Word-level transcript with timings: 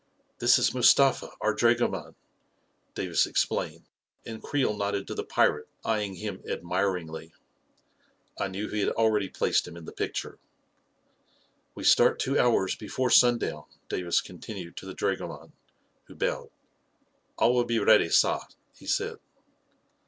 "This 0.39 0.57
is 0.57 0.73
Mustafa, 0.73 1.29
our 1.41 1.53
drago 1.53 1.87
man," 1.87 2.15
Davis 2.95 3.27
explained, 3.27 3.85
and 4.25 4.41
Creel 4.41 4.75
nodded 4.75 5.05
to 5.05 5.13
the 5.13 5.23
pirate, 5.23 5.69
eyeing 5.85 6.15
him 6.15 6.41
admiringly. 6.49 7.35
I 8.39 8.47
knew 8.47 8.67
he 8.67 8.79
had 8.79 8.93
al 8.97 9.11
ready 9.11 9.29
placed 9.29 9.67
him 9.67 9.77
in 9.77 9.85
the 9.85 9.91
picture." 9.91 10.39
We 11.75 11.83
start 11.83 12.17
two 12.17 12.39
hours 12.39 12.75
before 12.75 13.11
sundown," 13.11 13.65
Davis 13.89 14.21
continued 14.21 14.75
to 14.77 14.87
the 14.87 14.95
dragoman, 14.95 15.51
who 16.05 16.15
bowed." 16.15 16.49
All 17.37 17.53
will 17.53 17.63
be 17.65 17.77
ready, 17.77 18.09
saar," 18.09 18.47
he 18.73 18.87
said. 18.87 19.17